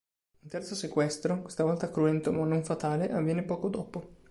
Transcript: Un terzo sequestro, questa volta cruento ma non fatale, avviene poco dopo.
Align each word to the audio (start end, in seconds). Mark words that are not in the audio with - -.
Un 0.39 0.49
terzo 0.49 0.73
sequestro, 0.73 1.43
questa 1.43 1.63
volta 1.63 1.91
cruento 1.91 2.31
ma 2.31 2.43
non 2.43 2.63
fatale, 2.65 3.11
avviene 3.11 3.43
poco 3.43 3.69
dopo. 3.69 4.17